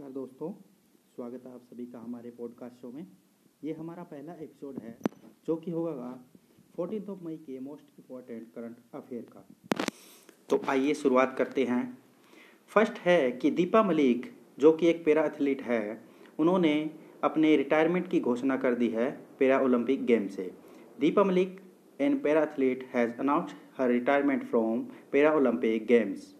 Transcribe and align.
नमस्कार 0.00 0.14
दोस्तों, 0.14 0.52
स्वागत 1.14 1.46
है 1.46 1.54
आप 1.54 1.62
सभी 1.62 1.86
का 1.86 1.98
हमारे 1.98 2.30
पॉडकास्ट 2.30 2.76
शो 2.76 2.90
में। 2.92 3.06
ये 3.64 3.72
हमारा 3.72 4.02
पहला 4.02 4.32
एपिसोड 4.32 4.78
है, 4.78 4.96
जो 5.46 5.56
कि 5.56 5.70
होगा 5.70 6.24
फोर्टीन 6.76 7.04
ऑफ़ 7.10 7.24
मई 7.24 7.36
के 7.36 7.58
मोस्ट 7.60 7.84
इंपॉर्टेंट 7.98 8.46
करंट 8.54 8.76
अफेयर 8.94 9.22
का। 9.22 9.46
तो 10.48 10.60
आइए 10.68 10.94
शुरुआत 10.94 11.34
करते 11.38 11.64
हैं। 11.64 11.98
फ़र्स्ट 12.66 12.92
है 12.92 13.32
कि 13.32 13.50
दीपा 13.50 13.82
मलिक, 13.82 14.32
जो 14.58 14.72
कि 14.72 14.86
एक 14.86 15.04
पैरा 15.04 15.24
एथलीट 15.24 15.62
है, 15.62 16.04
उन्होंने 16.38 16.90
अपने 17.24 17.56
रिटायरमेंट 17.56 18.08
की 18.08 18.20
घोषणा 18.20 18.56
कर 18.56 18.74
दी 18.74 18.88
है 18.88 19.10
पैरा 19.38 19.60
ओलंपिक 19.60 20.04
गेम 20.06 20.28
से। 20.28 20.54
Deepa 21.00 21.24
Malik 21.24 21.60
an 22.00 22.18
para 22.18 22.42
athlete 22.42 22.84
has 22.94 23.14
announced 23.14 23.56
her 23.76 23.90
retirement 23.90 24.44
from 24.44 24.86
para 25.12 25.34
Olympic 25.34 25.86
games 25.86 26.39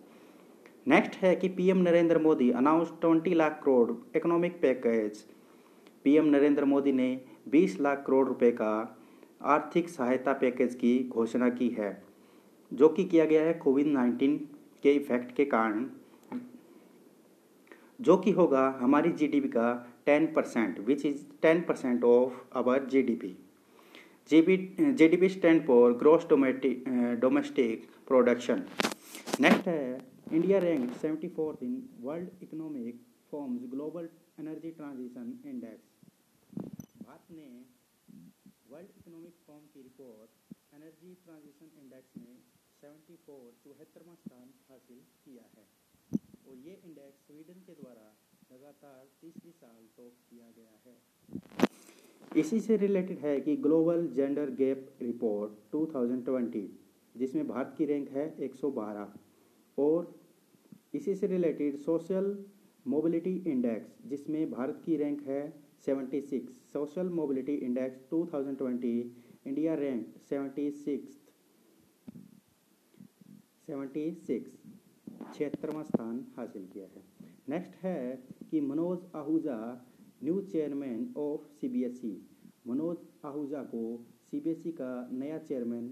next 0.87 1.17
है 1.17 1.35
कि 1.37 1.49
PM 1.49 1.79
Narendra 1.79 2.19
Modi 2.19 2.51
announce 2.51 2.93
20 3.05 3.33
lakh 3.33 3.61
crore 3.65 3.91
economic 4.17 4.53
package 4.61 5.19
PM 6.05 6.27
Narendra 6.27 6.65
Modi 6.65 6.93
ने 6.93 7.09
20 7.55 7.79
लाख 7.81 8.05
करोड़ 8.07 8.27
रुपए 8.29 8.51
का 8.51 8.73
आर्थिक 9.47 9.89
सहायता 9.89 10.33
पैकेज 10.33 10.75
की 10.75 10.99
घोषणा 11.09 11.49
की 11.51 11.69
है, 11.69 11.91
जो 12.73 12.89
कि 12.89 13.05
किया 13.05 13.25
गया 13.25 13.43
है 13.43 13.53
कोविड 13.55 13.87
19 13.87 14.39
के 14.83 14.93
इफ़ेक्ट 14.93 15.35
के 15.37 15.45
कारण, 15.45 15.87
जो 18.01 18.17
कि 18.17 18.31
होगा 18.31 18.67
हमारी 18.81 19.13
जीडीपी 19.13 19.49
का 19.49 19.71
10 20.09 20.35
percent 20.37 20.79
which 20.87 21.07
is 21.07 21.23
10 21.47 21.63
percent 21.69 22.05
of 22.05 22.59
our 22.59 22.85
GDP 22.85 23.37
GDP 24.31 25.29
stand 25.29 25.67
for 25.67 25.93
gross 25.99 26.27
domestic 26.31 27.89
production 28.09 28.63
next 29.41 29.69
है 29.69 30.10
India 30.33 30.59
rank 30.59 30.91
seventy 30.95 31.29
fourth 31.37 31.63
in 31.65 31.73
world 32.01 32.43
economic 32.43 32.99
forums 33.31 33.63
global 33.71 34.09
energy 34.41 34.71
transition 34.73 35.31
index 35.47 35.89
Bharat 36.99 37.31
ने 37.31 37.47
वर्ल्ड 38.73 38.93
इकोनॉमिक 38.99 39.41
फॉर्म 39.47 39.65
की 39.73 39.83
report 39.83 40.55
energy 40.75 41.15
transition 41.25 41.73
index 41.81 42.13
में 42.19 42.37
seventy 42.83 43.17
four 43.25 43.49
चौहत्तरवा 43.65 44.15
स्थान 44.15 44.53
हासिल 44.69 45.01
किया 45.25 45.49
है। 45.57 45.65
और 46.13 46.55
ये 46.67 46.79
इंडेक्स 46.85 47.27
स्वीडन 47.27 47.59
के 47.67 47.77
द्वारा 47.81 48.07
लगातार 48.53 49.03
तीसरी 49.23 49.53
साल 49.57 49.83
टॉप 49.97 50.15
किया 50.31 50.53
गया 50.59 50.75
है। 50.85 50.97
इसी 52.37 52.61
से 52.61 52.77
रिलेटेड 52.85 53.19
है 53.19 53.35
कि 53.41 53.57
ग्लोबल 53.67 54.07
जेंडर 54.15 54.55
गैप 54.63 55.03
रिपोर्ट 55.03 55.59
2020 55.75 56.65
जिसमें 57.15 57.47
भारत 57.49 57.75
की 57.79 57.85
रैंक 57.87 58.09
है 58.11 58.27
112 58.49 59.07
और 59.79 60.19
इसी 60.95 61.15
से 61.15 61.27
रिलेटेड 61.27 61.77
सोशल 61.77 62.37
मोबिलिटी 62.87 63.35
इंडेक्स 63.47 64.09
जिसमें 64.09 64.51
भारत 64.51 64.83
की 64.85 64.97
रैंक 64.97 65.23
है 65.23 65.43
76 65.89 66.41
social 66.73 67.09
mobility 67.09 67.55
index 67.67 68.01
2020 68.13 69.47
India 69.47 69.75
rank 69.75 70.07
76 70.33 70.97
76 73.69 74.41
छिहत्तरवा 75.35 75.83
स्थान 75.83 76.25
हासिल 76.37 76.67
किया 76.73 76.87
है। 76.87 77.03
नेक्स्ट 77.49 77.75
है 77.83 78.01
कि 78.51 78.61
Manoj 78.61 79.07
Ahuja 79.15 79.59
new 80.25 80.41
chairman 80.53 81.13
of 81.17 81.47
CBSE 81.61 82.15
Manoj 82.67 82.97
Ahuja 83.25 83.63
को 83.75 83.83
सीबीएसई 84.31 84.71
का 84.81 84.91
नया 85.13 85.39
चेयरमैन 85.39 85.91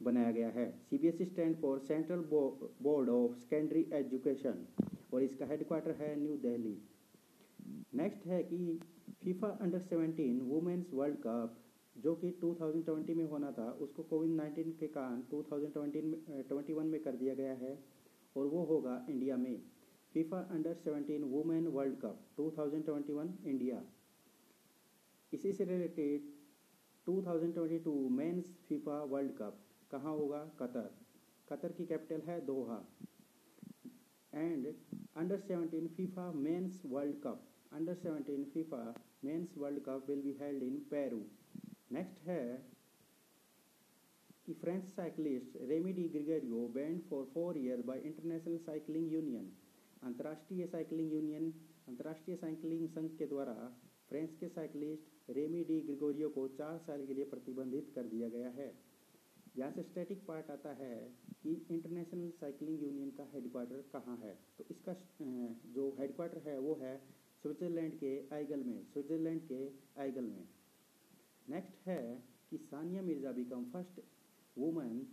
बनाया 0.00 0.30
गया 0.30 0.48
है। 0.50 0.70
C 0.80 0.98
B 0.98 1.08
S 1.08 1.20
E 1.20 1.24
stand 1.24 1.56
for 1.56 1.78
central 1.78 2.24
board 2.82 3.08
of 3.10 3.38
secondary 3.38 3.86
education 3.94 4.66
और 5.12 5.22
इसका 5.22 5.46
हेडक्वार्टर 5.46 5.94
है 6.00 6.14
न्यू 6.20 6.36
दिल्ली 6.38 6.76
नेक्स्ट 7.94 8.26
है 8.26 8.42
कि 8.44 8.58
FIFA 9.22 9.48
under 9.60 9.80
seventeen 9.82 10.40
women's 10.40 10.92
world 10.94 11.16
cup 11.18 11.56
जो 11.96 12.14
कि 12.14 12.30
2020 12.40 13.14
में 13.16 13.24
होना 13.24 13.50
था, 13.52 13.70
उसको 13.70 14.02
कोविड 14.02 14.30
19 14.32 14.72
के 14.80 14.86
कारण 14.86 15.20
2020 15.30 16.02
में 16.02 16.42
ट्वेंटी 16.48 16.74
में 16.74 17.00
कर 17.02 17.16
दिया 17.16 17.34
गया 17.34 17.54
है 17.54 17.78
और 18.36 18.46
वो 18.46 18.64
होगा 18.64 19.04
इंडिया 19.10 19.36
में। 19.36 19.60
FIFA 20.14 20.40
under 20.50 20.74
seventeen 20.74 21.22
women 21.24 21.66
world 21.68 21.96
cup 22.00 22.20
2021 22.36 23.32
India 23.46 23.82
इसी 25.32 25.52
से 25.52 25.64
related 25.64 26.28
2022 27.06 28.10
men's 28.10 28.54
FIFA 28.68 29.02
world 29.04 29.32
cup 29.32 29.58
कहाँ 29.90 30.12
होगा? 30.12 30.38
कतर। 30.60 30.90
कतर 31.48 31.72
की 31.72 31.86
कैपिटल 31.86 32.20
है 32.26 32.40
Doha. 32.46 32.78
And 34.32 34.66
under 35.16 35.38
seventeen 35.40 35.86
FIFA 35.88 36.30
men's 36.32 36.82
world 36.86 37.16
cup 37.22 37.42
under 37.72 37.94
seventeen 37.96 38.44
FIFA 38.44 38.80
men's 39.24 39.54
world 39.58 39.80
cup 39.84 40.06
will 40.08 40.22
be 40.22 40.32
held 40.40 40.62
in 40.62 40.78
Peru 40.90 41.20
next 41.92 42.26
है 42.28 42.42
कि 44.46 44.54
French 44.54 44.84
cyclist 44.86 45.56
Remy 45.68 45.92
Di 45.92 46.08
Gregorio 46.08 46.66
banned 46.74 47.00
for 47.02 47.24
four 47.34 47.58
year 47.58 47.82
by 47.82 48.00
international 48.00 48.58
cycling 48.66 49.12
union 49.12 49.50
अंतर्राष्ट्रीय 50.02 50.66
cycling 50.66 51.12
union 51.12 51.52
अंतर्राष्ट्रीय 51.88 52.36
cycling 52.36 52.88
संघ 52.88 53.10
के 53.18 53.26
द्वारा 53.26 53.54
France 54.08 54.36
के 54.40 54.48
cyclist 54.48 55.30
ramie 55.30 55.64
D 55.64 55.80
ग्रिगोरियो 55.80 56.28
को 56.28 56.46
चार 56.58 56.78
साल 56.78 57.06
के 57.06 57.14
लिए 57.14 57.24
प्रतिबंधित 57.24 57.90
कर 57.94 58.06
दिया 58.06 58.28
गया 58.28 58.50
है। 58.50 58.68
यहाँ 59.56 59.70
से 59.72 59.82
स्टैटिक 59.82 60.24
पार्ट 60.26 60.50
आता 60.50 60.72
है 60.74 60.94
कि 61.42 61.52
इंटरनेशनल 61.70 62.30
साइकिलिंग 62.40 62.82
यूनियन 62.82 63.10
का 63.10 63.28
हेडक्वार्टर 63.34 63.84
कहाँ 63.92 64.16
है? 64.16 64.34
तो 64.58 64.64
इसका 64.70 64.94
जो 65.74 65.88
हेडक्वार्टर 66.00 66.48
है, 66.48 66.58
वो 66.58 66.74
है 66.82 66.96
स्विट्ज़रलैंड 67.42 67.98
के 67.98 68.12
आइगल 68.34 68.62
में 68.64 68.82
स्विट्ज़रलैंड 68.92 69.40
के 69.48 69.60
आइगल 70.00 70.24
में। 70.24 70.48
नेक्स्ट 71.46 71.88
है 71.88 72.02
कि 72.50 72.58
Sania 72.64 73.02
Mirza 73.02 73.32
become 73.32 73.64
first 73.72 74.00
women 74.56 75.06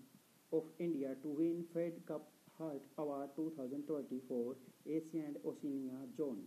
of 0.51 0.81
India 0.81 1.13
to 1.23 1.33
win 1.35 1.61
Fed 1.73 2.03
Cup 2.05 2.29
heart 2.59 2.99
award 2.99 3.31
2024 3.37 4.55
Asia 4.87 5.23
and 5.23 5.37
Oceania 5.45 6.05
zone 6.17 6.43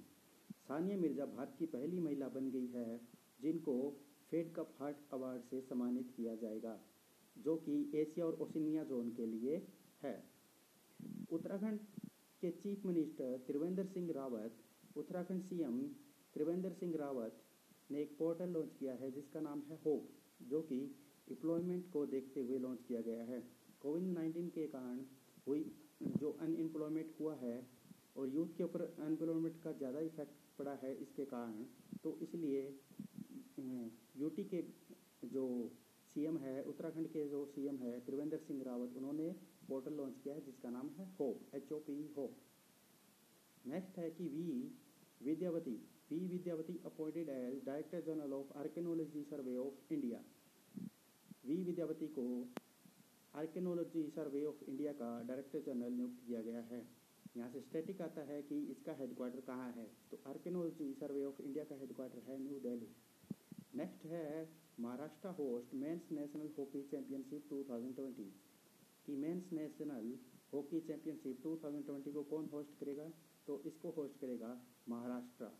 Sania 0.68 0.96
Mirza 0.98 1.24
Bharat 1.26 1.54
की 1.58 1.66
पहली 1.66 1.98
महिला 2.00 2.28
बन 2.28 2.50
गई 2.50 2.66
है, 2.66 3.00
जिनको 3.40 3.74
फेड 4.30 4.52
कप 4.54 4.74
हार्ट 4.80 4.96
अवार्ड 5.12 5.42
से 5.42 5.60
सम्मानित 5.60 6.12
किया 6.16 6.34
जाएगा। 6.34 6.78
जो 7.36 7.56
कि 7.58 7.74
एशिया 7.94 8.26
और 8.26 8.38
ओशिनिया 8.42 8.84
जोन 8.84 9.10
के 9.10 9.26
लिए 9.26 9.56
है। 10.02 10.16
उत्तराखंड 11.32 11.78
के 12.42 12.50
chief 12.52 12.86
minister 12.86 13.36
Trivendra 13.47 13.84
Singh 13.86 14.12
Rawat, 14.12 14.56
Uttarakhand 14.97 15.42
CM 15.42 15.80
Trivendra 16.34 16.70
Singh 16.72 16.97
Rawat 16.97 17.42
ने 17.91 18.00
एक 18.02 18.16
पोर्टल 18.19 18.48
लॉन्च 18.50 18.72
किया 18.78 18.94
है 18.94 19.10
जिसका 19.12 19.41
नाम 19.41 19.62
है 19.70 19.78
होप, 19.84 20.08
जो 20.42 20.60
कि 20.62 20.78
एम्प्लॉयमेंट 21.28 21.91
को 21.92 22.04
देखते 22.06 22.42
हुए 22.42 22.58
लॉन्च 22.58 22.82
किया 22.88 23.00
गया 23.02 23.24
है। 23.24 23.42
कोविड 23.80 24.06
नाइन्टीन 24.08 24.48
के 24.48 24.66
कारण 24.68 25.00
हुई 25.47 25.64
जो 26.18 26.30
अनएम्प्लॉयमेंट 26.41 27.14
हुआ 27.20 27.34
है 27.36 27.56
और 28.16 28.28
यूथ 28.28 28.56
के 28.56 28.64
ऊपर 28.64 28.82
अनएम्प्लॉयमेंट 28.82 29.62
का 29.62 29.72
ज़्यादा 29.74 30.00
इफ़ेक्ट 30.03 30.32
पड़ा 30.58 30.74
है 30.82 30.94
इसके 30.97 31.24
कारण 31.26 31.64
तो 32.04 32.18
इसलिए 32.22 32.62
यूटी 34.16 34.44
के 34.44 34.62
जो 35.28 35.44
सीएम 36.16 36.37
है, 36.38 36.62
उत्तराखंड 36.65 37.06
के 37.09 37.27
जो 37.28 37.44
सीएम 37.47 37.77
है, 37.78 37.99
त्रिवेंद्र 38.04 38.37
सिंह 38.38 38.62
रावत, 38.65 38.93
उन्होंने 38.97 39.28
पोर्टल 39.69 39.94
लॉन्च 39.94 40.19
किया 40.19 40.34
है, 40.34 40.44
जिसका 40.44 40.71
नाम 40.71 40.88
है 40.91 41.06
hope 41.19 41.54
H 41.54 41.72
O 41.72 41.78
P 41.87 41.97
hope 42.16 42.37
next 43.65 43.99
है 43.99 44.10
कि 44.10 44.28
V 44.28 44.44
Vidyavati. 45.21 45.75
V 46.10 46.19
Vidyavati 46.28 46.78
appointed 46.87 47.28
as 47.28 47.65
director 47.65 48.00
general 48.06 48.32
of 48.32 48.53
archaeology 48.59 49.22
survey 49.25 49.56
of 49.59 49.93
India 49.93 50.21
V 51.44 51.56
Vidyavati 51.65 52.06
को 52.19 52.27
आर्कियोलॉजी 53.34 54.03
सर्वे 54.10 54.44
ऑफ़ 54.44 54.65
इंडिया 54.65 54.93
का 54.93 55.10
डायरेक्टर 55.22 55.62
जनरल 55.66 55.93
नियुक्त 55.93 56.22
किया 56.27 56.43
गया 56.43 56.60
है। 56.71 56.81
यहाँ 57.37 57.50
से 57.50 57.60
स्टैटिक 57.60 58.00
आता 58.03 58.22
है 58.25 58.41
कि 58.42 58.60
इसका 58.71 58.92
हेडक्वार्टर 58.95 59.41
कहाँ 59.47 59.72
है। 59.72 59.86
तो 60.10 60.21
आर्कियोलॉजी 60.27 60.92
सर्वे 61.01 61.24
ऑफ़ 61.24 61.42
इंडिया 61.42 61.65
का 61.65 61.77
हेडक्वार्टर 61.77 62.30
है 62.30 62.39
न्यू 62.42 62.59
दिल्ली 62.60 62.89
नेक्स्ट 63.76 64.04
है 64.06 64.48
Maharashtra 64.80 65.28
host 65.38 65.74
men's 65.74 66.08
national 66.12 66.48
hockey 66.58 66.82
championship 66.90 67.48
2020 67.48 68.28
की 69.06 69.16
मेंस 69.16 69.52
नेशनल 69.52 70.12
हॉकी 70.52 70.80
चैंपियनशिप 70.80 71.42
2020 71.42 72.12
को 72.14 72.22
कौन 72.30 72.48
होस्ट 72.52 72.78
करेगा? 72.80 73.08
तो 73.46 73.60
इसको 73.66 73.90
होस्ट 73.96 74.20
करेगा 74.20 74.52
महाराष्ट्र 74.88 75.50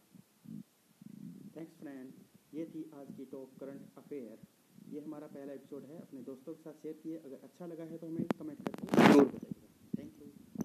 थैंक्स 1.56 1.78
फ्रेंड 1.80 2.12
ये 2.54 2.64
थी 2.66 2.90
आज 2.94 3.14
की 3.16 3.24
टॉप 3.26 3.58
करंट 3.60 3.98
अफेयर 3.98 4.46
ये 4.88 5.00
हमारा 5.00 5.26
पहला 5.28 5.52
एपिसोड 5.52 5.84
है। 5.84 6.00
अपने 6.00 6.22
दोस्तों 6.22 6.54
के 6.54 6.62
साथ 6.62 6.82
शेयर 6.82 7.00
किए। 7.02 7.16
अगर 7.18 7.44
अच्छा 7.44 7.66
लगा 7.66 7.84
है 7.84 7.98
तो 7.98 8.06
हमें 8.06 8.24
कमेंट 8.38 8.68
करके 8.68 9.12
ज़रूर 9.12 9.45